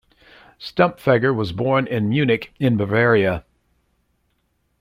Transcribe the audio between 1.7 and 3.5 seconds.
in Munich in Bavaria.